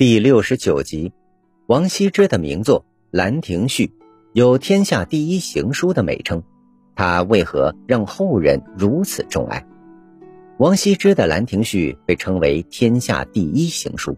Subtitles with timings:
[0.00, 1.12] 第六十九集，
[1.66, 3.86] 王羲之的名作《兰亭序》
[4.32, 6.42] 有“天下第一行书”的美称，
[6.96, 9.66] 他为何让后人如此钟爱？
[10.56, 14.16] 王羲之的《兰亭序》被称为天下第一行书，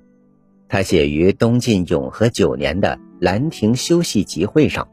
[0.69, 4.87] 他写于东晋永和九年的兰亭修习集会上。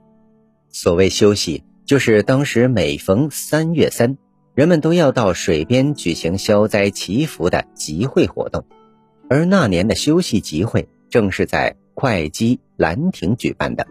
[0.69, 4.17] 所谓修习，就是当时每逢三月三，
[4.55, 8.65] 人们都要到水边举行消灾祈福的集会活动。
[9.29, 13.85] 而那年的休息集会正是在会稽兰亭举办的，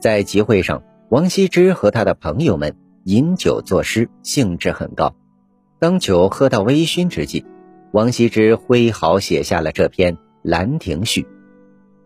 [0.00, 2.74] 在集会上，王羲之和他的朋友们
[3.04, 5.14] 饮酒作诗，兴致很高。
[5.78, 7.44] 当酒喝到微醺之际，
[7.92, 11.22] 王羲之挥毫写下了这篇《兰亭序》。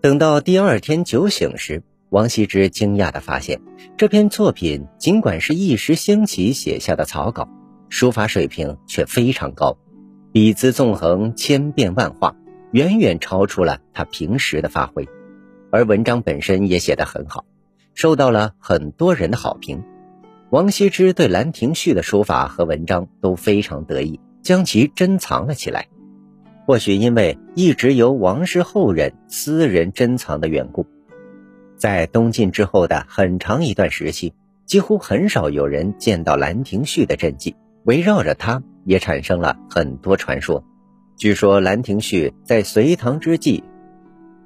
[0.02, 3.62] 等到第二天酒醒时，王羲之惊讶地发现，
[3.96, 7.48] 这篇作品尽管是一时兴起写下的草稿，
[7.88, 9.78] 书法水平却非常高，
[10.32, 12.36] 笔字纵横，千变万化。
[12.72, 15.06] 远远超出了他平时的发挥，
[15.70, 17.44] 而文章本身也写得很好，
[17.94, 19.82] 受到了很多人的好评。
[20.48, 25.88] 王羲之对《兰亭序》的书法和文章都非常得意，将其珍藏了起来。
[26.64, 30.86] 或许因为一直由王室后人私人珍藏的缘故，
[31.76, 34.32] 在东晋之后的很长一段时期，
[34.64, 37.54] 几乎很少有人见到《兰亭序》的真迹，
[37.84, 40.64] 围绕着它也产生了很多传说。
[41.16, 43.62] 据说《兰亭序》在隋唐之际，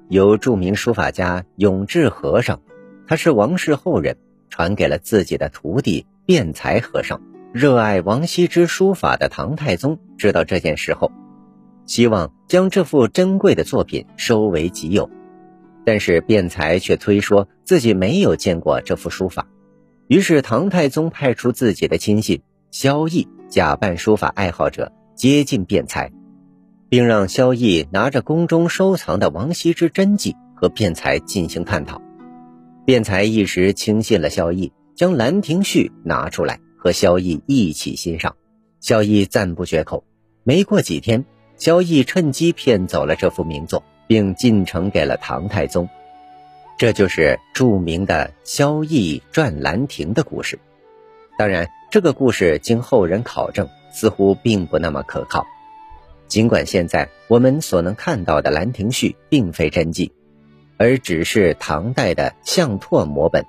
[0.09, 2.61] 由著名书法家永志和尚，
[3.07, 4.17] 他是王氏后人，
[4.51, 7.21] 传给了自己的徒弟辩才和尚。
[7.53, 11.11] 热爱王羲之书法的唐太宗知道这件事后，
[11.87, 15.09] 希望将这幅珍贵的作品收为己有，
[15.87, 19.47] 但是辩才却推说自己没有见过这幅书法。
[20.09, 26.13] 于是唐太宗派出自己的亲信萧绎，假扮书法爱好者接近辩才。
[26.89, 32.01] 并让萧绎拿着宫中收藏的王羲之真迹和辩才进行探讨，
[32.85, 38.37] 辩才一时轻信了萧绎，将《兰亭序》拿出来和萧绎一起欣赏，
[38.81, 40.05] 萧绎赞不绝口。
[40.45, 41.25] 没过几天，
[41.57, 45.89] 萧绎趁机骗走了这幅名作，并进呈给了唐太宗，
[46.79, 50.59] 这就是著名的萧绎传兰亭的故事。
[51.37, 55.45] 当然，这个故事经后人考证，似乎并不那么可靠。
[56.29, 60.13] 尽管现在我们所能看到的《兰亭序》并非真迹，
[60.77, 63.47] 而只是唐代的象拓摹本，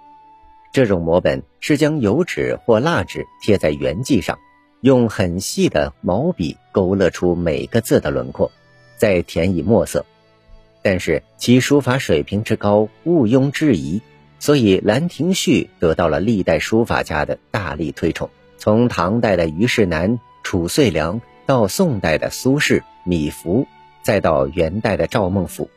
[0.71, 4.37] 这种摹本是将油纸或蜡纸贴在原迹上，
[4.81, 8.51] 用很细的毛笔勾勒出每个字的轮廓，
[8.95, 10.05] 再填以墨色。
[10.83, 14.01] 但是其书法水平之高，毋庸置疑，
[14.39, 18.29] 所以《兰亭序》得到了历代书法家的大力推崇。
[18.59, 21.19] 从唐代的虞世南、褚遂良。
[21.47, 23.65] 到宋代的苏轼、米芾，
[24.03, 25.69] 再到元代的赵孟頫，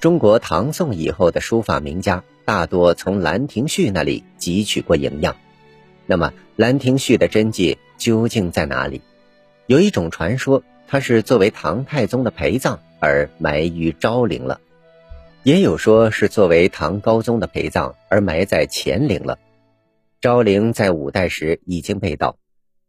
[0.00, 5.36] 中国唐宋以后的书法名家大多从《兰亭序》那里汲取过营养。
[6.06, 9.00] 那么，《兰亭序》的真迹究竟在哪里？
[9.66, 14.58] 有一种传说，它是作为唐太宗的陪葬而埋于昭陵了；
[15.44, 19.38] 也有说是作为唐高宗的陪葬而埋在乾陵了。
[20.20, 22.38] 昭陵在五代时已经被盗，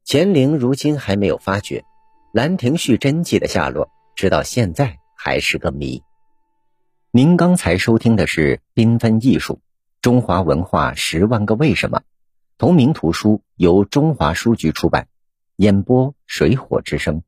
[0.07, 1.79] 乾陵如今还没有发掘。
[2.33, 6.03] 《兰亭序》真迹的下落，直到现在还是个谜。
[7.11, 9.61] 您刚才收听的是《缤纷艺术：
[10.01, 11.99] 中华文化十万个为什么》，
[12.57, 15.07] 同名图书由中华书局出版，
[15.55, 17.23] 演播水火之声。